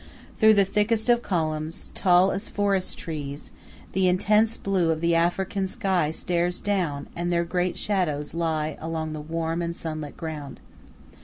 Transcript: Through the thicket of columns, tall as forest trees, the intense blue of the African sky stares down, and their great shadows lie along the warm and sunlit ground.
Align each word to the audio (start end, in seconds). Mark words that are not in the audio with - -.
Through 0.37 0.55
the 0.55 0.65
thicket 0.65 1.07
of 1.09 1.21
columns, 1.21 1.91
tall 1.93 2.31
as 2.31 2.49
forest 2.49 2.97
trees, 2.97 3.51
the 3.91 4.07
intense 4.07 4.57
blue 4.57 4.89
of 4.89 4.99
the 4.99 5.13
African 5.13 5.67
sky 5.67 6.09
stares 6.09 6.59
down, 6.59 7.07
and 7.15 7.29
their 7.29 7.45
great 7.45 7.77
shadows 7.77 8.33
lie 8.33 8.77
along 8.81 9.13
the 9.13 9.21
warm 9.21 9.61
and 9.61 9.75
sunlit 9.75 10.17
ground. 10.17 10.59